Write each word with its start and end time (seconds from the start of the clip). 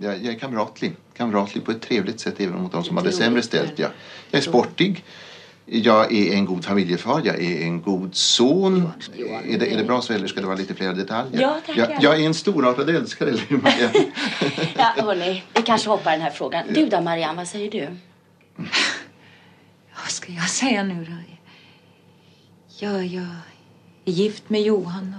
Jag, 0.00 0.24
jag 0.24 0.34
är 0.34 0.38
kamratlig. 0.38 0.92
Kamratlig 1.16 1.64
på 1.64 1.70
ett 1.70 1.82
trevligt 1.82 2.20
sätt 2.20 2.40
även 2.40 2.62
mot 2.62 2.72
de 2.72 2.84
som 2.84 2.96
hade 2.96 3.12
sämre 3.12 3.42
ställt. 3.42 3.78
Ja. 3.78 3.88
jag 4.30 4.38
är 4.38 4.42
sportig. 4.42 5.04
Jag 5.68 6.12
är 6.12 6.32
en 6.32 6.44
god 6.44 6.64
familjefar, 6.64 7.22
jag 7.24 7.42
är 7.42 7.62
en 7.62 7.82
god 7.82 8.14
son. 8.14 8.90
Är 9.44 9.58
det, 9.58 9.72
är 9.72 9.76
det 9.76 9.84
bra 9.84 10.02
så 10.02 10.12
eller 10.12 10.26
ska 10.26 10.40
det 10.40 10.46
vara 10.46 10.56
lite 10.56 10.74
fler 10.74 10.94
detaljer? 10.94 11.40
Ja, 11.40 11.60
tack, 11.66 11.76
jag, 11.78 11.96
jag 12.00 12.20
är 12.20 12.26
en 12.26 12.34
storartad 12.34 12.90
älskare, 12.90 13.28
eller 13.28 13.42
Marianne? 13.48 13.92
Ja, 14.76 14.94
hörni, 14.96 15.42
vi 15.54 15.62
kanske 15.62 15.88
hoppar 15.88 16.10
den 16.12 16.20
här 16.20 16.30
frågan. 16.30 16.64
Du 16.74 16.86
då, 16.86 17.00
Marianne, 17.00 17.36
vad 17.36 17.48
säger 17.48 17.70
du? 17.70 17.88
Vad 19.96 20.08
ska 20.10 20.32
jag 20.32 20.48
säga 20.48 20.84
nu 20.84 21.04
då? 21.04 21.12
Ja, 22.78 23.02
jag 23.02 23.26
är 24.04 24.12
gift 24.12 24.50
med 24.50 24.62
Johan 24.62 25.16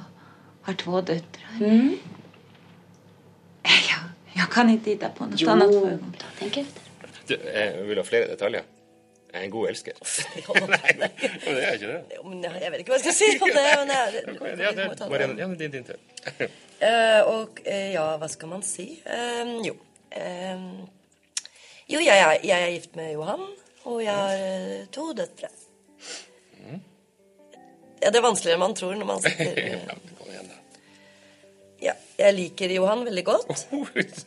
och 0.61 0.68
har 0.68 0.73
två 0.73 1.02
döttrar. 1.02 1.57
Mm. 1.59 1.97
Jag, 4.38 4.49
kan 4.51 4.69
inte 4.69 4.89
hitta 4.89 5.09
på 5.09 5.25
något 5.25 5.41
Jo, 5.41 5.49
annat 5.49 5.71
för 5.71 5.88
ögonblicket. 5.88 6.27
tänk 6.39 6.57
efter. 6.57 6.82
Du, 7.27 7.36
jeg 7.54 7.83
vil 7.87 7.97
ha 7.97 8.04
flere 8.04 8.27
detaljer. 8.27 8.63
Jeg 9.33 9.41
er 9.41 9.46
en 9.46 9.51
god 9.51 9.69
elsker. 9.69 9.93
Nei, 10.71 10.93
men 10.97 11.55
det 11.55 11.63
er 11.68 11.73
ikke 11.73 11.87
det. 11.87 12.19
Men 12.23 12.43
jeg 12.43 12.71
vet 12.71 12.79
ikke 12.79 12.93
hva 12.93 13.00
jeg 13.00 13.04
skal 13.04 13.18
si 13.18 13.27
om 13.41 13.51
det. 13.57 13.65
Men 13.82 13.91
jeg, 13.91 14.60
Ja, 14.63 14.71
det 14.77 15.10
Marianne, 15.10 15.36
ja, 15.41 15.47
din, 15.60 15.71
din 15.71 15.83
tur. 15.83 16.00
uh, 16.37 17.21
og 17.36 17.60
uh, 17.68 17.89
ja, 17.93 18.05
hva 18.21 18.29
skal 18.32 18.47
man 18.55 18.63
si? 18.63 18.87
Uh, 19.04 19.57
jo. 19.68 19.75
Eh, 20.15 20.61
jo, 21.89 21.99
jeg, 21.99 22.39
jeg 22.43 22.63
er 22.63 22.71
gift 22.71 22.96
med 22.96 23.11
Johan, 23.13 23.43
og 23.83 24.04
jeg 24.04 24.13
har 24.13 24.33
eh, 24.39 24.85
to 24.91 25.11
døtre. 25.13 25.49
Ja, 28.01 28.11
det 28.13 28.19
er 28.19 28.24
vanskeligere 28.25 28.57
enn 28.60 28.61
man 28.61 28.75
tror 28.77 28.96
når 28.96 29.07
man 29.10 29.21
sitter 29.24 29.57
eh, 29.57 29.77
Ja, 29.88 29.96
kom 30.19 30.29
igjen, 30.32 30.49
da. 30.51 30.57
Ja, 31.77 31.93
jeg 32.17 32.33
liker 32.33 32.72
Johan 32.73 33.03
veldig 33.05 33.23
godt. 33.27 33.67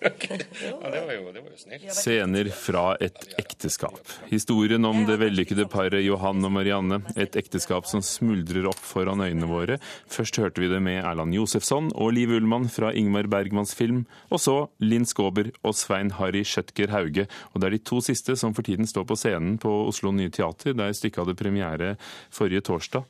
Ja, 0.00 0.90
det 0.92 1.00
var 1.06 1.14
jo, 1.14 1.32
det 1.34 1.40
var 1.42 1.50
jo 1.50 1.58
snilt. 1.58 1.86
Scener 1.94 2.50
fra 2.54 2.84
et 3.02 3.18
ekteskap. 3.40 3.98
Historien 4.30 4.84
om 4.86 5.02
det 5.08 5.16
vellykkede 5.20 5.66
paret 5.70 6.04
Johan 6.04 6.44
og 6.46 6.52
Marianne. 6.54 7.00
Et 7.18 7.36
ekteskap 7.40 7.88
som 7.90 8.02
smuldrer 8.04 8.68
opp 8.70 8.78
foran 8.78 9.22
øynene 9.24 9.48
våre. 9.50 9.80
Først 10.10 10.38
hørte 10.40 10.62
vi 10.62 10.70
det 10.70 10.80
med 10.84 11.00
Erland 11.02 11.34
Josefsson 11.34 11.90
og 11.94 12.14
Liv 12.16 12.32
Ullmann 12.38 12.70
fra 12.72 12.92
Ingmar 12.96 13.28
Bergmans 13.32 13.74
film. 13.76 14.04
Og 14.30 14.42
så 14.44 14.56
Linn 14.84 15.08
Skåber 15.08 15.50
og 15.66 15.76
Svein 15.78 16.14
Harry 16.20 16.44
Schjøtger 16.46 16.94
Hauge. 16.94 17.26
Og 17.52 17.60
det 17.60 17.70
er 17.70 17.78
de 17.78 17.84
to 17.92 18.00
siste 18.04 18.38
som 18.38 18.54
for 18.56 18.66
tiden 18.66 18.88
står 18.88 19.08
på 19.10 19.18
scenen 19.18 19.58
på 19.60 19.72
Oslo 19.90 20.14
Nye 20.14 20.32
Teater, 20.32 20.76
der 20.78 20.94
stykket 20.96 21.24
hadde 21.24 21.38
premiere 21.38 21.94
forrige 22.30 22.64
torsdag. 22.70 23.06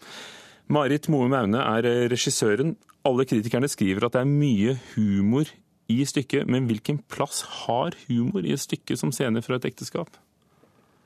Marit 0.71 1.09
Moe 1.11 1.27
Maune 1.29 1.59
er 1.59 1.87
regissøren. 2.13 2.77
Alle 3.09 3.25
kritikerne 3.25 3.69
skriver 3.71 4.07
at 4.07 4.17
det 4.17 4.23
er 4.23 4.29
mye 4.29 4.75
humor 4.95 5.49
i 5.91 6.01
stykket, 6.07 6.49
men 6.51 6.67
hvilken 6.69 7.01
plass 7.11 7.43
har 7.65 7.97
humor 8.07 8.45
i 8.47 8.53
et 8.55 8.63
stykke 8.63 8.97
som 8.99 9.13
scene 9.15 9.43
fra 9.43 9.57
et 9.59 9.69
ekteskap? 9.71 10.19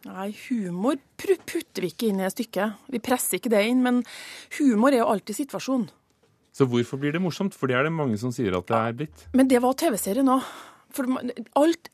Nei, 0.05 0.35
humor 0.51 0.99
putter 1.17 1.85
vi 1.87 1.89
ikke 1.93 2.11
inn 2.11 2.21
i 2.21 2.27
et 2.27 2.35
stykke. 2.35 2.67
Vi 2.93 3.01
presser 3.01 3.39
ikke 3.39 3.53
det 3.55 3.63
inn, 3.71 3.81
men 3.85 4.03
humor 4.59 4.93
er 4.93 5.01
jo 5.01 5.09
alltid 5.15 5.39
situasjon. 5.39 5.87
Så 6.55 6.69
hvorfor 6.71 7.01
blir 7.01 7.15
det 7.15 7.23
morsomt? 7.25 7.57
For 7.57 7.71
det 7.71 7.79
er 7.79 7.89
det 7.89 7.95
mange 7.95 8.19
som 8.21 8.35
sier 8.35 8.55
at 8.59 8.69
det 8.69 8.79
er 8.79 8.99
blitt. 9.01 9.25
Men 9.35 9.49
det 9.51 9.63
var 9.65 9.79
TV-serien 9.81 10.29
òg. 10.31 10.45
For 10.95 11.09
alt 11.59 11.89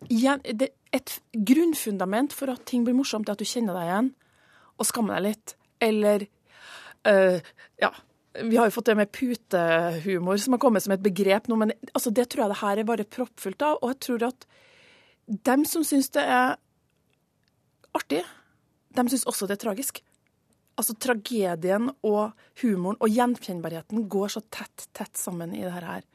Et 0.93 1.13
grunnfundament 1.33 2.35
for 2.35 2.51
at 2.53 2.67
ting 2.67 2.83
blir 2.85 2.97
morsomt, 2.99 3.29
er 3.29 3.39
at 3.39 3.41
du 3.41 3.47
kjenner 3.49 3.79
deg 3.79 3.87
igjen 3.89 4.11
og 4.77 4.89
skammer 4.89 5.17
deg 5.17 5.31
litt. 5.31 5.55
Eller 5.81 6.27
øh, 7.07 7.41
Ja. 7.81 7.93
Vi 8.33 8.57
har 8.57 8.69
jo 8.69 8.75
fått 8.77 8.87
det 8.87 8.95
med 8.95 9.11
putehumor 9.11 10.39
som 10.39 10.55
har 10.55 10.63
kommet 10.63 10.85
som 10.85 10.95
et 10.95 11.03
begrep 11.03 11.49
nå, 11.51 11.57
men 11.59 11.73
altså, 11.93 12.13
det 12.15 12.29
tror 12.31 12.45
jeg 12.45 12.53
det 12.53 12.61
her 12.61 12.79
er 12.79 12.87
bare 12.87 13.09
proppfullt 13.17 13.65
av. 13.67 13.81
Og 13.81 13.95
jeg 13.95 14.01
tror 14.07 14.27
at 14.29 14.47
dem 15.51 15.65
som 15.67 15.83
syns 15.87 16.13
det 16.15 16.23
er 16.23 16.55
artig, 17.99 18.23
dem 18.95 19.11
syns 19.11 19.27
også 19.27 19.49
det 19.51 19.59
er 19.59 19.65
tragisk. 19.65 20.01
Altså 20.79 20.95
tragedien 20.97 21.91
og 22.07 22.31
humoren 22.63 23.01
og 23.03 23.11
gjenkjennbarheten 23.13 24.07
går 24.11 24.33
så 24.33 24.45
tett, 24.55 24.87
tett 24.97 25.19
sammen 25.19 25.53
i 25.55 25.65
det 25.67 25.75
her. 25.75 26.07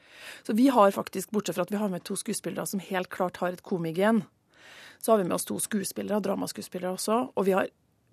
Så 0.42 0.56
vi 0.56 0.70
har 0.72 0.96
faktisk, 0.96 1.30
bortsett 1.30 1.58
fra 1.58 1.66
at 1.68 1.72
vi 1.74 1.80
har 1.80 1.92
med 1.92 2.04
to 2.08 2.16
skuespillere 2.18 2.66
som 2.66 2.82
helt 2.82 3.12
klart 3.12 3.38
har 3.44 3.52
et 3.52 3.62
komigen, 3.62 4.24
så 4.98 5.12
har 5.12 5.20
vi 5.20 5.28
med 5.28 5.36
oss 5.36 5.46
to 5.46 5.58
skuespillere, 5.60 6.22
dramaskuespillere 6.24 6.96
også, 6.96 7.18
og 7.36 7.46
vi 7.46 7.54
har 7.54 7.68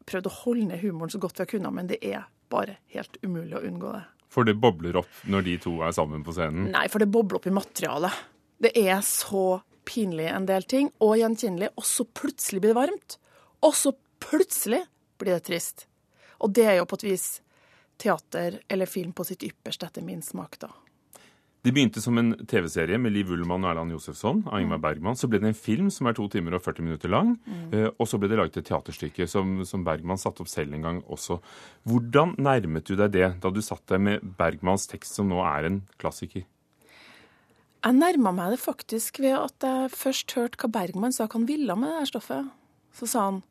prøvd 0.05 0.27
å 0.27 0.37
holde 0.43 0.67
ned 0.69 0.83
humoren 0.83 1.13
så 1.13 1.21
godt 1.23 1.39
vi 1.39 1.45
har 1.45 1.51
kunnet, 1.55 1.73
men 1.73 1.89
det 1.89 2.01
er 2.03 2.27
bare 2.53 2.77
helt 2.95 3.17
umulig 3.25 3.57
å 3.57 3.63
unngå 3.65 3.93
det. 3.97 4.03
For 4.33 4.47
det 4.47 4.55
bobler 4.57 4.97
opp 5.03 5.25
når 5.29 5.45
de 5.45 5.57
to 5.61 5.75
er 5.85 5.93
sammen 5.93 6.23
på 6.25 6.33
scenen. 6.33 6.71
Nei, 6.73 6.87
for 6.89 7.03
det 7.03 7.11
bobler 7.13 7.37
opp 7.37 7.49
i 7.49 7.53
materialet. 7.53 8.23
Det 8.63 8.71
er 8.79 9.01
så 9.05 9.61
pinlig 9.85 10.29
en 10.31 10.47
del 10.49 10.65
ting, 10.69 10.89
og 11.03 11.17
gjenkjennelig, 11.19 11.73
og 11.77 11.85
så 11.85 12.05
plutselig 12.07 12.63
blir 12.63 12.73
det 12.73 12.79
varmt. 12.79 13.17
Og 13.63 13.75
så 13.77 13.93
plutselig 14.23 14.81
blir 15.21 15.35
det 15.35 15.45
trist. 15.49 15.85
Og 16.43 16.53
det 16.55 16.65
er 16.71 16.79
jo 16.79 16.87
på 16.89 16.97
et 16.99 17.07
vis 17.11 17.27
teater 18.01 18.61
eller 18.71 18.89
film 18.89 19.13
på 19.15 19.25
sitt 19.27 19.43
ypperste, 19.45 19.87
etter 19.87 20.05
min 20.05 20.23
smak, 20.25 20.57
da. 20.63 20.71
Det 21.63 21.71
begynte 21.71 22.01
som 22.03 22.17
en 22.19 22.33
TV-serie 22.43 22.97
med 22.99 23.13
Liv 23.15 23.29
Ullmann 23.31 23.63
og 23.63 23.69
Erland 23.69 23.93
Josefsson 23.93 24.41
av 24.51 24.59
Ingmar 24.59 24.81
Bergman. 24.83 25.15
Så 25.15 25.29
ble 25.31 25.39
det 25.39 25.47
en 25.47 25.55
film 25.55 25.87
som 25.95 26.09
er 26.09 26.17
to 26.17 26.25
timer 26.27 26.57
og 26.57 26.63
40 26.65 26.83
minutter 26.83 27.11
lang. 27.13 27.37
Mm. 27.47 27.93
Og 27.93 28.09
så 28.09 28.19
ble 28.19 28.27
det 28.27 28.39
laget 28.39 28.59
et 28.59 28.67
teaterstykke 28.67 29.27
som, 29.31 29.61
som 29.63 29.85
Bergman 29.87 30.19
satte 30.19 30.43
opp 30.43 30.51
selv 30.51 30.75
en 30.75 30.83
gang 30.83 30.99
også. 31.07 31.37
Hvordan 31.87 32.35
nærmet 32.35 32.91
du 32.91 32.97
deg 32.99 33.15
det 33.15 33.29
da 33.39 33.53
du 33.53 33.61
satt 33.63 33.85
deg 33.93 34.03
med 34.03 34.27
Bergmans 34.41 34.89
tekst, 34.91 35.15
som 35.15 35.31
nå 35.31 35.39
er 35.47 35.69
en 35.69 35.79
klassiker? 36.03 36.43
Jeg 37.83 37.99
nærma 37.99 38.35
meg 38.35 38.57
det 38.57 38.59
faktisk 38.59 39.23
ved 39.23 39.39
at 39.39 39.63
jeg 39.63 39.95
først 39.95 40.35
hørte 40.35 40.59
hva 40.59 40.73
Bergman 40.81 41.15
sa 41.15 41.31
han 41.31 41.47
ville 41.47 41.79
med 41.79 41.93
det 41.93 42.03
her 42.03 42.11
stoffet. 42.11 42.53
Så 42.99 43.07
sa 43.07 43.27
han 43.29 43.41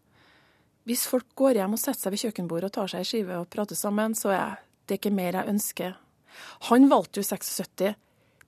hvis 0.85 1.09
folk 1.09 1.31
går 1.39 1.63
hjem 1.63 1.77
og 1.77 1.81
setter 1.81 2.01
seg 2.01 2.13
ved 2.13 2.27
kjøkkenbordet 2.27 2.69
og 2.69 2.77
tar 2.77 2.93
seg 2.93 3.05
ei 3.05 3.09
skive 3.09 3.41
og 3.41 3.49
prater 3.53 3.79
sammen, 3.79 4.17
så 4.19 4.33
er 4.35 4.57
det 4.85 5.01
ikke 5.01 5.15
mer 5.15 5.39
jeg 5.39 5.53
ønsker. 5.53 5.93
Han 6.69 6.89
valgte 6.91 7.21
jo 7.21 7.27
i 7.27 7.31
76 7.31 7.95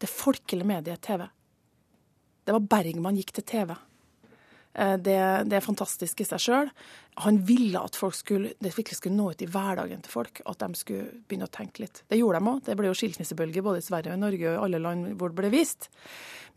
det 0.02 0.10
folkelige 0.10 0.68
mediet 0.68 1.02
TV. 1.04 1.26
Det 2.44 2.52
var 2.52 2.70
Bergman 2.74 3.16
gikk 3.16 3.32
til 3.36 3.46
TV. 3.48 3.74
Eh, 4.74 4.96
Det, 4.98 5.18
det 5.48 5.56
er 5.56 5.64
fantastisk 5.64 6.20
i 6.20 6.28
seg 6.28 6.42
sjøl. 6.42 6.70
Han 7.24 7.38
ville 7.46 7.80
at 7.80 7.96
folk 7.96 8.16
skulle, 8.18 8.54
det 8.58 8.74
virkelig 8.76 8.98
skulle 8.98 9.16
nå 9.16 9.30
ut 9.30 9.42
i 9.42 9.48
hverdagen 9.48 10.02
til 10.02 10.12
folk. 10.12 10.42
At 10.46 10.58
de 10.58 10.74
skulle 10.74 11.22
begynne 11.28 11.48
å 11.48 11.54
tenke 11.54 11.84
litt. 11.84 12.02
Det 12.10 12.18
gjorde 12.18 12.40
de 12.40 12.50
òg. 12.50 12.64
Det 12.66 12.76
ble 12.78 12.90
jo 12.90 12.98
skilsmissebølge 12.98 13.62
både 13.62 13.80
i 13.80 13.86
Sverige 13.86 14.12
og 14.12 14.18
i 14.18 14.24
Norge 14.24 14.50
og 14.50 14.56
i 14.56 14.64
alle 14.66 14.82
land 14.82 15.14
hvor 15.18 15.30
det 15.30 15.40
ble 15.42 15.52
vist. 15.54 15.88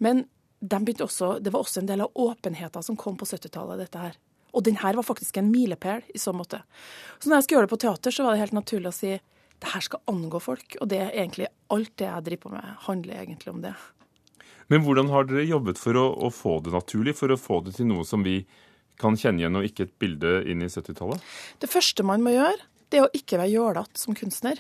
Men 0.04 0.26
de 0.60 1.04
også, 1.04 1.38
det 1.40 1.54
var 1.54 1.62
også 1.62 1.84
en 1.84 1.90
del 1.90 2.02
av 2.02 2.12
åpenheten 2.18 2.84
som 2.84 2.98
kom 2.98 3.18
på 3.18 3.28
70-tallet, 3.30 3.78
dette 3.78 4.02
her. 4.02 4.16
Og 4.58 4.64
den 4.66 4.80
her 4.82 4.98
var 4.98 5.06
faktisk 5.06 5.38
en 5.38 5.52
milepæl 5.52 6.02
i 6.10 6.18
så 6.18 6.34
måte. 6.34 6.64
Så 7.20 7.30
når 7.30 7.38
jeg 7.38 7.44
skulle 7.44 7.60
gjøre 7.60 7.68
det 7.68 7.76
på 7.76 7.84
teater, 7.84 8.12
så 8.12 8.24
var 8.26 8.34
det 8.34 8.42
helt 8.42 8.58
naturlig 8.58 8.90
å 8.90 8.96
si 8.96 9.12
det 9.64 9.74
her 9.74 9.84
skal 9.86 10.04
angå 10.12 10.42
folk. 10.44 10.78
Og 10.82 10.90
det 10.92 11.02
er 11.02 11.14
egentlig 11.14 11.50
alt 11.74 11.94
det 12.00 12.08
jeg 12.10 12.26
driver 12.30 12.44
på 12.46 12.54
med, 12.56 12.72
handler 12.88 13.22
egentlig 13.24 13.54
om 13.54 13.62
det. 13.66 13.74
Men 14.72 14.84
hvordan 14.84 15.12
har 15.14 15.28
dere 15.28 15.48
jobbet 15.48 15.80
for 15.80 15.98
å, 16.00 16.08
å 16.28 16.32
få 16.34 16.58
det 16.64 16.74
naturlig, 16.76 17.16
for 17.18 17.32
å 17.32 17.40
få 17.40 17.62
det 17.66 17.78
til 17.78 17.88
noe 17.90 18.04
som 18.08 18.26
vi 18.26 18.42
kan 19.00 19.16
kjenne 19.20 19.44
igjen, 19.44 19.60
og 19.60 19.68
ikke 19.68 19.86
et 19.88 20.00
bilde 20.02 20.40
inn 20.50 20.64
i 20.66 20.72
70-tallet? 20.72 21.22
Det 21.62 21.70
første 21.72 22.04
man 22.08 22.26
må 22.26 22.34
gjøre, 22.36 22.58
det 22.92 23.00
er 23.00 23.06
å 23.08 23.14
ikke 23.16 23.40
være 23.40 23.54
jålete 23.54 24.02
som 24.02 24.18
kunstner. 24.18 24.60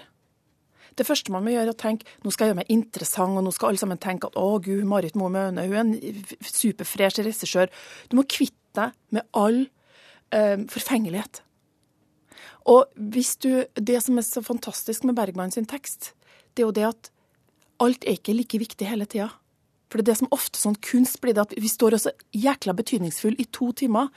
Det 0.98 1.06
første 1.06 1.34
man 1.34 1.44
må 1.46 1.54
gjøre, 1.54 1.70
er 1.70 1.76
å 1.76 1.80
tenke 1.80 2.08
nå 2.24 2.32
skal 2.34 2.48
jeg 2.48 2.54
gjøre 2.54 2.62
meg 2.62 2.72
interessant, 2.74 3.38
og 3.38 3.46
nå 3.46 3.54
skal 3.54 3.72
alle 3.72 3.82
sammen 3.82 4.00
tenke 4.02 4.30
at 4.30 4.38
å 4.40 4.62
gud, 4.64 4.86
Marit 4.90 5.18
Moe 5.20 5.34
Møhne, 5.34 5.66
hun 5.68 5.76
er 5.76 5.84
en 5.84 6.24
superfresh 6.42 7.22
regissør. 7.22 7.72
Du 8.10 8.18
må 8.18 8.26
kvitte 8.30 8.56
deg 8.78 8.96
med 9.18 9.28
all 9.38 9.66
eh, 10.34 10.58
forfengelighet. 10.72 11.44
Og 12.68 12.92
du, 12.96 13.52
det 13.76 14.00
som 14.04 14.18
er 14.20 14.26
så 14.28 14.44
fantastisk 14.44 15.06
med 15.08 15.16
Bergman 15.16 15.54
sin 15.54 15.68
tekst, 15.70 16.14
det 16.54 16.64
er 16.64 16.68
jo 16.68 16.76
det 16.76 16.88
at 16.90 17.12
alt 17.84 18.04
er 18.04 18.18
ikke 18.18 18.36
like 18.36 18.60
viktig 18.60 18.90
hele 18.90 19.08
tida. 19.08 19.30
For 19.88 20.00
det 20.00 20.08
er 20.08 20.12
det 20.12 20.20
som 20.20 20.34
ofte 20.36 20.60
sånn 20.60 20.76
kunst 20.84 21.22
blir 21.24 21.36
det 21.38 21.46
at 21.46 21.56
vi 21.56 21.70
står 21.72 21.96
også 21.96 22.12
jækla 22.36 22.76
betydningsfull 22.76 23.38
i 23.40 23.48
to 23.56 23.72
timer. 23.78 24.10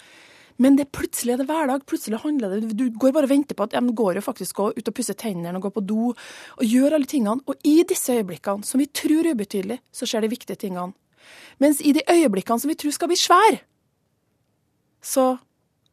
Men 0.60 0.74
det 0.76 0.90
plutselig 0.92 1.36
er 1.36 1.40
det 1.40 1.46
hverdag. 1.48 1.84
Plutselig 1.88 2.18
handler 2.24 2.56
det 2.56 2.74
Du 2.76 2.90
går 2.90 3.14
bare 3.16 3.28
og 3.28 3.32
venter 3.32 3.56
på 3.56 3.64
at 3.64 3.76
ja, 3.76 3.80
men 3.80 3.94
går 3.96 4.18
jo 4.18 4.24
faktisk 4.24 4.58
gå 4.58 4.66
ut 4.76 4.90
og 4.90 4.96
pusse 4.96 5.14
tennene 5.16 5.54
og 5.56 5.68
går 5.68 5.76
på 5.76 5.84
do 5.86 6.08
og 6.10 6.64
gjør 6.66 6.98
alle 6.98 7.08
tingene. 7.08 7.40
Og 7.46 7.54
i 7.64 7.84
disse 7.88 8.12
øyeblikkene, 8.12 8.66
som 8.66 8.82
vi 8.82 8.88
tror 8.90 9.24
er 9.24 9.38
ubetydelige, 9.38 9.80
så 9.92 10.08
skjer 10.10 10.26
de 10.26 10.32
viktige 10.34 10.60
tingene. 10.66 10.92
Mens 11.62 11.80
i 11.80 11.94
de 11.96 12.02
øyeblikkene 12.10 12.60
som 12.60 12.72
vi 12.72 12.76
tror 12.82 12.96
skal 12.96 13.12
bli 13.12 13.20
svære, 13.20 13.62
så 15.00 15.36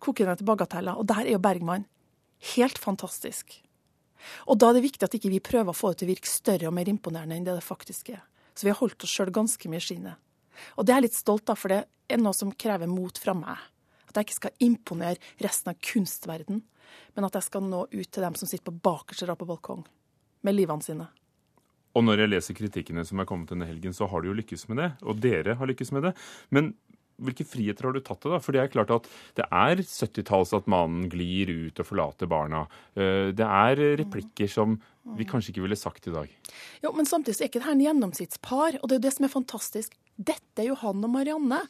koker 0.03 0.27
det 0.27 0.41
til 0.41 0.49
bagateller. 0.49 0.97
Og 0.97 1.07
der 1.07 1.23
er 1.23 1.37
jo 1.37 1.43
Bergman 1.43 1.85
helt 2.55 2.77
fantastisk. 2.81 3.57
Og 4.49 4.57
da 4.59 4.69
er 4.69 4.77
det 4.77 4.85
viktig 4.87 5.05
at 5.05 5.15
ikke 5.17 5.31
vi 5.31 5.43
prøver 5.43 5.71
å 5.71 5.77
få 5.77 5.91
det 5.91 6.01
til 6.01 6.09
å 6.09 6.13
virke 6.13 6.31
større 6.31 6.69
og 6.69 6.75
mer 6.75 6.89
imponerende 6.89 7.37
enn 7.37 7.45
det 7.47 7.55
det 7.57 7.65
faktisk 7.65 8.11
er. 8.15 8.23
Så 8.57 8.65
vi 8.65 8.73
har 8.73 8.79
holdt 8.79 9.05
oss 9.05 9.13
sjøl 9.13 9.31
ganske 9.33 9.69
mye 9.69 9.81
i 9.81 9.85
skinnet. 9.85 10.17
Og 10.77 10.85
det 10.85 10.93
er 10.93 11.01
jeg 11.01 11.09
litt 11.09 11.19
stolt 11.19 11.51
av, 11.53 11.59
for 11.59 11.73
det 11.73 11.83
er 12.09 12.21
noe 12.21 12.33
som 12.33 12.53
krever 12.53 12.89
mot 12.89 13.19
fra 13.21 13.35
meg. 13.37 13.59
At 14.09 14.17
jeg 14.17 14.27
ikke 14.27 14.39
skal 14.39 14.65
imponere 14.65 15.21
resten 15.43 15.73
av 15.73 15.77
kunstverden, 15.83 16.63
men 17.13 17.27
at 17.27 17.37
jeg 17.37 17.45
skal 17.49 17.67
nå 17.67 17.83
ut 17.91 18.09
til 18.09 18.25
dem 18.25 18.37
som 18.39 18.49
sitter 18.49 18.71
på 18.71 18.79
bakerste 18.87 19.27
rad 19.29 19.37
på 19.37 19.47
balkong, 19.49 19.83
med 20.41 20.57
livene 20.57 20.85
sine. 20.85 21.09
Og 21.97 22.03
når 22.05 22.23
jeg 22.23 22.31
leser 22.31 22.57
kritikkene 22.57 23.05
som 23.09 23.21
er 23.21 23.27
kommet 23.29 23.51
denne 23.51 23.67
helgen, 23.69 23.93
så 23.95 24.05
har 24.09 24.21
du 24.21 24.29
jo 24.29 24.37
lykkes 24.37 24.67
med 24.69 24.81
det. 24.81 24.89
Og 25.05 25.21
dere 25.21 25.55
har 25.57 25.69
lykkes 25.69 25.91
med 25.95 26.05
det. 26.05 26.11
Men 26.53 26.75
hvilke 27.17 27.45
friheter 27.47 27.87
har 27.87 27.95
du 27.95 28.01
tatt 28.01 28.21
det, 28.23 28.33
da? 28.33 28.41
For 28.43 28.55
det 28.55 28.63
er 28.63 28.73
klart 28.73 28.93
at 28.93 29.07
det 29.39 29.47
er 29.47 29.81
70-talls 29.81 30.53
at 30.57 30.69
mannen 30.71 31.07
glir 31.11 31.49
ut 31.49 31.81
og 31.81 31.89
forlater 31.89 32.29
barna. 32.29 32.65
Eh, 32.95 33.33
det 33.35 33.47
er 33.47 33.83
replikker 34.03 34.51
som 34.51 34.77
vi 35.15 35.27
kanskje 35.27 35.53
ikke 35.53 35.63
ville 35.63 35.77
sagt 35.79 36.09
i 36.09 36.13
dag. 36.13 36.31
Jo, 36.83 36.91
Men 36.91 37.07
samtidig 37.07 37.39
er 37.39 37.49
ikke 37.49 37.61
det 37.61 37.67
her 37.69 37.77
en 37.77 37.85
gjennomsnittspar, 37.85 38.79
og 38.81 38.89
det 38.89 38.95
er 38.95 38.99
jo 38.99 39.05
det 39.07 39.13
som 39.15 39.27
er 39.27 39.33
fantastisk. 39.33 39.95
Dette 40.17 40.63
er 40.63 40.71
jo 40.71 40.77
han 40.81 41.05
og 41.05 41.11
Marianne. 41.13 41.61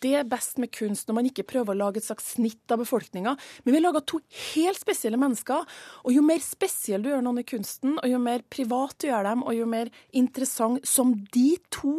Det 0.00 0.12
er 0.14 0.28
best 0.28 0.60
med 0.62 0.70
kunst 0.74 1.08
når 1.08 1.18
man 1.18 1.28
ikke 1.28 1.46
prøver 1.48 1.74
å 1.74 1.80
lage 1.80 2.00
et 2.00 2.06
slags 2.06 2.32
snitt 2.36 2.72
av 2.72 2.80
befolkninga. 2.80 3.34
Men 3.66 3.74
vi 3.74 3.82
lager 3.82 4.04
to 4.06 4.20
helt 4.54 4.80
spesielle 4.80 5.20
mennesker. 5.20 5.66
Og 6.06 6.14
jo 6.14 6.22
mer 6.24 6.42
spesiell 6.44 7.02
du 7.02 7.10
gjør 7.10 7.24
noen 7.26 7.42
i 7.42 7.48
kunsten, 7.48 7.98
og 7.98 8.10
jo 8.10 8.20
mer 8.22 8.46
privat 8.52 8.96
du 9.02 9.10
gjør 9.10 9.26
dem, 9.28 9.42
og 9.42 9.58
jo 9.58 9.66
mer 9.70 9.90
interessant 10.16 10.86
som 10.86 11.16
de 11.34 11.48
to 11.74 11.98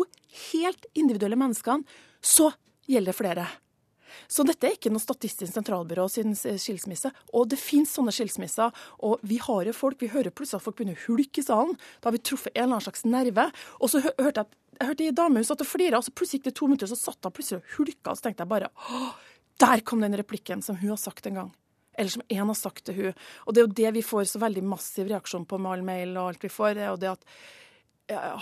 helt 0.51 0.87
individuelle 0.95 1.39
menneskene, 1.39 1.85
så 2.23 2.49
gjelder 2.87 3.15
flere. 3.15 3.47
Så 4.31 4.43
dette 4.47 4.67
er 4.67 4.77
ikke 4.77 4.91
noe 4.91 5.03
Statistisk 5.03 5.53
sentralbyrå 5.53 6.07
sin 6.11 6.33
skilsmisse. 6.35 7.11
Og 7.37 7.49
det 7.51 7.59
finnes 7.61 7.91
sånne 7.93 8.13
skilsmisser. 8.15 8.73
Og 9.05 9.23
vi 9.27 9.39
har 9.43 9.67
jo 9.67 9.75
folk, 9.75 9.99
vi 10.01 10.11
hører 10.11 10.33
plutselig 10.33 10.61
at 10.61 10.65
folk 10.65 10.79
begynner 10.79 10.97
å 10.97 11.05
hulke 11.07 11.43
i 11.43 11.45
salen. 11.45 11.75
Da 11.99 12.09
har 12.09 12.17
vi 12.17 12.23
truffet 12.23 12.53
en 12.53 12.63
eller 12.63 12.77
annen 12.77 12.87
slags 12.87 13.05
nerve. 13.07 13.49
Og 13.81 13.93
så 13.93 14.03
hørte 14.07 14.43
jeg 14.43 14.63
jeg 14.77 14.91
hørte 14.91 15.05
ei 15.07 15.13
dame 15.15 15.41
hun 15.41 15.45
satt 15.47 15.61
og 15.63 15.65
flira, 15.65 15.97
og 15.97 16.05
så 16.05 16.11
plutselig 16.13 16.37
gikk 16.37 16.51
det 16.51 16.57
to 16.59 16.67
minutter, 16.69 16.85
og 16.85 16.91
så 16.93 17.09
satt 17.09 17.25
hun 17.25 17.33
plutselig 17.33 17.63
og 17.63 17.71
hulka. 17.77 18.11
Og 18.11 18.19
så 18.19 18.27
tenkte 18.27 18.45
jeg 18.45 18.51
bare 18.51 18.67
Å, 18.69 19.07
der 19.63 19.81
kom 19.81 20.03
den 20.03 20.17
replikken 20.19 20.61
som 20.61 20.77
hun 20.77 20.91
har 20.93 20.99
sagt 21.01 21.25
en 21.29 21.39
gang. 21.39 21.47
Eller 21.97 22.13
som 22.13 22.21
én 22.29 22.45
har 22.45 22.57
sagt 22.59 22.83
til 22.85 22.97
hun. 22.99 23.23
Og 23.47 23.55
det 23.55 23.61
er 23.61 23.65
jo 23.65 23.77
det 23.79 23.93
vi 23.95 24.03
får 24.05 24.27
så 24.29 24.41
veldig 24.43 24.61
massiv 24.69 25.09
reaksjon 25.09 25.47
på 25.49 25.57
med 25.57 25.71
all 25.71 25.87
mail 25.87 26.13
og 26.13 26.27
alt 26.27 26.45
vi 26.45 26.51
får. 26.53 26.75
Det 26.77 26.83
er 26.85 26.91
jo 26.91 27.01
det 27.01 27.15
at 27.15 27.25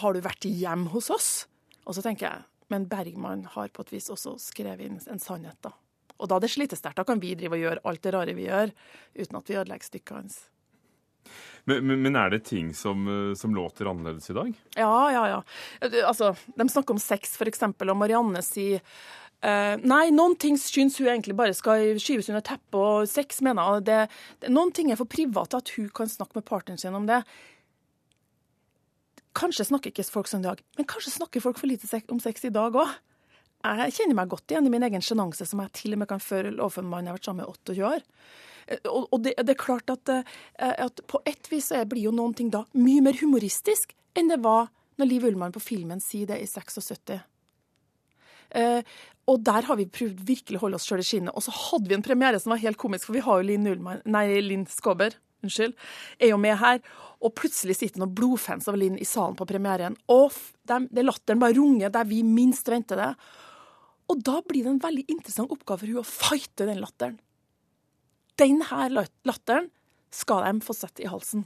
Har 0.03 0.13
du 0.13 0.19
vært 0.21 0.45
hjem 0.45 0.89
hos 0.92 1.07
oss? 1.09 1.30
Og 1.88 1.95
så 1.95 2.03
tenker 2.03 2.27
jeg 2.27 2.44
men 2.73 2.88
Bergman 2.89 3.45
har 3.56 3.71
på 3.73 3.85
et 3.85 3.94
vis 3.94 4.12
også 4.13 4.38
skrevet 4.41 4.88
inn 4.88 5.00
en 5.12 5.21
sannhet, 5.21 5.57
da. 5.65 5.73
Og 6.15 6.29
da 6.31 6.39
det 6.39 6.51
slitesterkt. 6.53 6.97
Da 6.97 7.03
kan 7.07 7.19
vi 7.19 7.35
drive 7.35 7.57
og 7.57 7.63
gjøre 7.63 7.83
alt 7.89 8.03
det 8.06 8.13
rare 8.15 8.35
vi 8.38 8.47
gjør, 8.47 8.71
uten 9.17 9.39
at 9.39 9.50
vi 9.50 9.57
ødelegger 9.59 9.89
stykket 9.89 10.15
hans. 10.15 10.38
Men, 11.65 11.81
men, 11.88 12.01
men, 12.06 12.15
er 12.15 12.29
det 12.29 12.44
ting 12.45 12.69
som, 12.77 13.07
eh, 13.09 13.33
som, 13.35 13.56
låter 13.56 13.89
annerledes 13.89 14.29
i 14.29 14.38
dag? 14.38 14.51
Ja, 14.77 15.12
ja, 15.12 15.23
ja. 15.27 15.39
Altså, 16.06 16.35
de 16.56 16.67
snakker 16.69 16.94
om 16.94 17.01
sex, 17.01 17.33
f.eks., 17.39 17.63
og 17.65 17.97
Marianne 17.97 18.44
sier 18.45 18.83
uh, 19.41 19.73
Nei, 19.81 20.03
noen 20.13 20.38
ting 20.39 20.59
syns 20.61 21.00
hun 21.01 21.09
egentlig 21.09 21.33
bare 21.38 21.57
skal 21.57 21.97
skyves 22.01 22.29
under 22.29 22.45
teppet, 22.45 22.77
og 22.77 23.09
sex 23.09 23.41
mener 23.45 23.79
hun 23.79 24.53
Noen 24.53 24.75
ting 24.77 24.94
er 24.94 25.01
for 25.01 25.09
private 25.09 25.57
at 25.63 25.73
hun 25.79 25.89
kan 25.89 26.11
snakke 26.11 26.38
med 26.38 26.45
partneren 26.45 26.81
sin 26.81 26.97
om 26.97 27.09
det. 27.09 27.23
Kanskje 29.35 29.67
snakker 29.67 29.91
ikke 29.91 30.07
folk 30.07 30.29
sånn 30.31 30.45
i 30.45 30.49
dag, 30.49 30.61
men 30.77 30.87
kanskje 30.87 31.17
snakker 31.17 31.43
folk 31.43 31.59
for 31.59 31.67
lite 31.67 32.01
om 32.13 32.21
sex 32.23 32.47
i 32.47 32.53
dag 32.55 32.75
òg. 32.75 32.95
Jeg 33.65 33.95
kjenner 33.97 34.17
meg 34.19 34.29
godt 34.29 34.51
igjen 34.53 34.67
i 34.67 34.71
min 34.71 34.85
egen 34.85 35.01
sjenanse, 35.01 35.47
som 35.49 35.61
jeg 35.63 35.73
til 35.73 35.95
og 35.95 36.03
med 36.03 36.09
kan 36.09 36.21
føre 36.21 36.53
overfor 36.53 36.83
en 36.83 36.91
mann 36.91 37.07
jeg 37.07 37.13
har 37.13 37.17
vært 37.17 37.29
sammen 37.29 37.41
med 37.41 37.49
28 37.65 37.87
år. 37.89 38.03
Eh, 38.67 38.89
og 38.89 39.17
det, 39.25 39.35
det 39.41 39.55
er 39.55 39.61
klart 39.61 39.89
at, 39.93 40.11
eh, 40.11 40.75
at, 40.85 41.01
på 41.09 41.21
et 41.25 41.49
vis 41.51 41.71
blir 41.89 42.07
jo 42.07 42.13
noen 42.15 42.35
ting 42.37 42.51
da 42.53 42.65
mye 42.77 43.03
mer 43.05 43.17
humoristisk 43.21 43.95
enn 44.15 44.29
det 44.31 44.41
var 44.45 44.69
når 44.99 45.09
Liv 45.09 45.25
Ullmann 45.27 45.55
på 45.55 45.63
filmen 45.63 45.99
sier 46.03 46.29
det 46.29 46.39
i 46.39 46.47
76. 46.47 47.17
Eh, 48.55 48.95
og 49.25 49.41
der 49.43 49.65
har 49.67 49.79
vi 49.79 49.89
prøvd 49.89 50.21
virkelig 50.27 50.59
å 50.59 50.67
holde 50.67 50.79
oss 50.79 50.85
sjøl 50.87 51.01
i 51.01 51.07
skinnet. 51.07 51.33
Og 51.33 51.43
så 51.43 51.53
hadde 51.53 51.89
vi 51.89 51.97
en 51.97 52.05
premiere 52.05 52.39
som 52.39 52.53
var 52.53 52.61
helt 52.61 52.79
komisk, 52.81 53.09
for 53.09 53.17
vi 53.17 53.25
har 53.25 53.41
jo 53.41 53.47
Linn, 53.49 53.67
Ullmann, 53.71 54.03
Linn 54.45 54.67
Skåber 54.69 55.17
unnskyld, 55.45 55.75
er 56.19 56.33
jo 56.33 56.39
med 56.42 56.57
her. 56.62 56.81
Og 57.24 57.33
plutselig 57.38 57.77
sitter 57.80 58.01
noen 58.01 58.13
blodfans 58.18 58.68
av 58.69 58.77
Linn 58.80 59.00
i 59.01 59.07
salen 59.07 59.38
på 59.39 59.47
premieren. 59.50 59.95
Og 60.12 60.36
de, 60.68 60.81
det 60.92 61.06
latteren 61.06 61.42
bare 61.42 61.57
runger 61.57 61.94
der 61.94 62.07
vi 62.09 62.21
minst 62.27 62.68
venter 62.69 63.00
det. 63.00 63.12
Og 64.12 64.21
da 64.21 64.42
blir 64.45 64.65
det 64.65 64.75
en 64.75 64.83
veldig 64.83 65.07
interessant 65.09 65.53
oppgave 65.53 65.81
for 65.81 65.94
hun 65.94 66.03
å 66.03 66.06
fighte 66.06 66.68
den 66.69 66.83
latteren. 66.83 67.18
Den 68.38 68.59
her 68.68 68.92
latteren 68.92 69.71
skal 70.13 70.44
de 70.45 70.65
få 70.65 70.75
sett 70.75 71.01
i 71.01 71.09
halsen. 71.09 71.45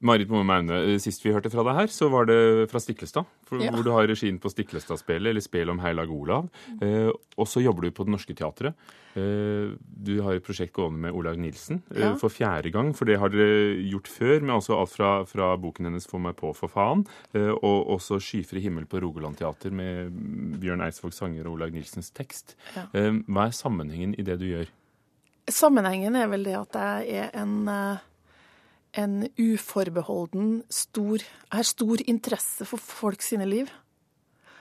Marit 0.00 0.30
Moe 0.32 0.44
Maune, 0.46 0.80
eh, 0.94 0.98
sist 1.02 1.24
vi 1.24 1.32
hørte 1.34 1.52
fra 1.52 1.64
deg 1.66 1.78
her, 1.78 1.92
så 1.92 2.10
var 2.12 2.28
det 2.30 2.68
fra 2.70 2.82
Stiklestad. 2.82 3.28
Ja. 3.54 3.70
Hvor 3.70 3.84
du 3.84 3.92
har 3.94 4.08
regien 4.08 4.40
på 4.42 4.50
Stiklestad-spelet, 4.50 5.30
eller 5.30 5.44
spel 5.44 5.70
om 5.70 5.80
Heilag 5.84 6.10
Olav. 6.10 6.50
Eh, 6.82 7.10
og 7.10 7.48
så 7.48 7.62
jobber 7.62 7.86
du 7.86 7.94
på 7.94 8.06
Det 8.06 8.14
Norske 8.14 8.34
Teatret. 8.36 8.74
Eh, 9.14 9.74
du 9.78 10.14
har 10.26 10.34
et 10.34 10.44
prosjekt 10.44 10.74
gående 10.74 10.98
med 11.04 11.14
Olaug 11.14 11.38
Nilsen 11.38 11.82
eh, 11.94 12.16
for 12.18 12.32
fjerde 12.34 12.72
gang. 12.74 12.90
For 12.98 13.06
det 13.06 13.20
har 13.22 13.30
dere 13.30 13.76
gjort 13.86 14.10
før, 14.10 14.40
med 14.42 14.56
også 14.56 14.78
alt 14.78 14.94
fra, 14.94 15.10
fra, 15.28 15.52
boken 15.60 15.86
hennes 15.86 16.06
'Få 16.06 16.18
meg 16.18 16.36
på, 16.36 16.50
for 16.56 16.68
faen', 16.68 17.06
eh, 17.34 17.52
og 17.54 17.94
også 17.94 18.18
'Skyfri 18.18 18.62
himmel' 18.64 18.90
på 18.90 19.00
Rogaland 19.02 19.38
Teater 19.38 19.70
med 19.70 20.10
Bjørn 20.60 20.82
Eidsvåg 20.82 21.14
sanger 21.14 21.46
og 21.46 21.54
Olaug 21.54 21.72
Nilsens 21.72 22.10
tekst. 22.10 22.56
Ja. 22.74 22.88
Eh, 22.92 23.12
hva 23.28 23.46
er 23.46 23.54
sammenhengen 23.54 24.18
i 24.18 24.22
det 24.22 24.38
du 24.40 24.46
gjør? 24.50 24.66
Sammenhengen 25.46 26.16
er 26.16 26.26
vel 26.26 26.42
det 26.42 26.56
at 26.56 26.74
jeg 26.74 27.30
er 27.30 27.30
en 27.38 27.68
en 28.94 29.24
uforbeholden 29.38 30.62
stor 30.72 31.22
Er 31.54 31.66
stor 31.66 32.02
interesse 32.06 32.66
for 32.68 32.78
folk 32.78 33.22
sine 33.22 33.46
liv. 33.48 33.70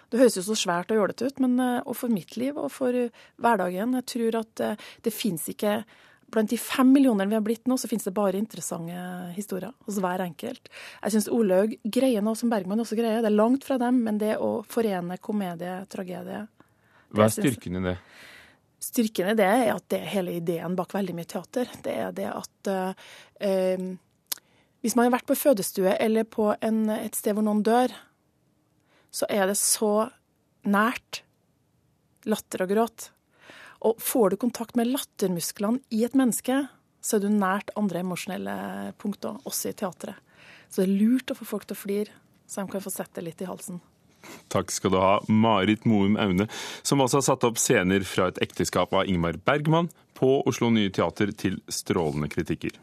Det 0.10 0.20
høres 0.22 0.38
jo 0.38 0.46
så 0.46 0.56
svært 0.58 0.92
og 0.94 1.00
jålete 1.00 1.30
ut, 1.30 1.40
men 1.42 1.58
eh, 1.62 1.82
og 1.86 1.98
for 1.98 2.14
mitt 2.14 2.36
liv 2.38 2.58
og 2.58 2.70
for 2.74 2.94
hverdagen 3.42 3.96
Jeg 3.98 4.10
tror 4.14 4.42
at 4.44 4.52
det, 4.60 4.74
eh, 4.74 4.90
det 5.08 5.14
fins 5.14 5.48
ikke 5.50 5.84
Blant 6.34 6.50
de 6.50 6.58
fem 6.58 6.90
millionene 6.90 7.30
vi 7.30 7.38
har 7.38 7.44
blitt 7.46 7.68
nå, 7.70 7.76
så 7.78 7.86
finnes 7.86 8.08
det 8.08 8.16
bare 8.18 8.40
interessante 8.40 9.02
historier 9.36 9.74
hos 9.86 10.00
hver 10.02 10.24
enkelt. 10.24 10.72
Jeg 11.04 11.14
syns 11.14 11.28
Olaug 11.30 11.76
greier 11.86 12.26
noe 12.26 12.40
som 12.40 12.50
Bergman 12.50 12.82
også 12.82 12.98
greier. 12.98 13.22
Det 13.22 13.30
er 13.30 13.36
langt 13.36 13.68
fra 13.68 13.78
dem, 13.78 14.00
men 14.08 14.18
det 14.18 14.32
å 14.42 14.64
forene 14.66 15.20
komedie, 15.22 15.76
tragedie 15.94 16.40
Hva 17.14 17.28
er 17.28 17.36
styrken 17.36 17.78
i 17.78 17.84
det? 17.86 17.94
Styrken 18.82 19.30
i 19.30 19.36
det 19.38 19.46
er 19.46 19.70
at 19.76 19.86
det 19.94 20.00
er 20.02 20.10
hele 20.16 20.34
ideen 20.40 20.80
bak 20.80 20.96
veldig 20.98 21.20
mye 21.20 21.30
teater. 21.36 21.70
Det 21.86 21.94
er 22.08 22.18
det 22.18 22.32
at 22.32 22.72
uh, 22.74 23.86
hvis 24.84 24.98
man 25.00 25.08
har 25.08 25.16
vært 25.16 25.30
på 25.30 25.40
fødestue 25.40 25.96
eller 25.96 26.28
på 26.28 26.50
en, 26.60 26.86
et 26.92 27.16
sted 27.16 27.38
hvor 27.38 27.46
noen 27.46 27.64
dør, 27.64 27.94
så 29.14 29.30
er 29.32 29.48
det 29.48 29.56
så 29.60 30.10
nært 30.68 31.22
latter 32.28 32.66
og 32.66 32.74
gråt. 32.74 33.08
Og 33.88 34.00
får 34.00 34.34
du 34.34 34.42
kontakt 34.42 34.78
med 34.80 34.92
lattermusklene 34.92 35.80
i 35.96 36.04
et 36.08 36.18
menneske, 36.20 36.66
så 37.04 37.18
er 37.18 37.24
du 37.24 37.32
nært 37.32 37.72
andre 37.80 38.04
emosjonelle 38.04 38.58
punkter, 39.00 39.40
også 39.48 39.72
i 39.72 39.80
teatret. 39.80 40.20
Så 40.68 40.82
det 40.82 40.88
er 40.88 41.00
lurt 41.00 41.32
å 41.32 41.38
få 41.38 41.48
folk 41.48 41.68
til 41.68 41.78
å 41.78 41.80
flire, 41.80 42.22
så 42.48 42.64
de 42.64 42.72
kan 42.72 42.84
få 42.84 42.92
sette 42.92 43.20
det 43.20 43.28
litt 43.28 43.44
i 43.44 43.50
halsen. 43.50 43.82
Takk 44.52 44.72
skal 44.72 44.94
du 44.94 45.00
ha, 45.00 45.18
Marit 45.28 45.84
Moum 45.88 46.16
Aune, 46.20 46.48
som 46.84 47.04
også 47.04 47.20
har 47.20 47.28
satt 47.28 47.48
opp 47.48 47.60
scener 47.60 48.04
fra 48.08 48.30
et 48.32 48.40
ekteskap 48.44 48.96
av 48.96 49.08
Ingmar 49.08 49.40
Bergman 49.44 49.92
på 50.16 50.38
Oslo 50.48 50.72
Nye 50.72 50.92
Teater 50.96 51.32
til 51.36 51.60
strålende 51.68 52.32
kritikker. 52.32 52.80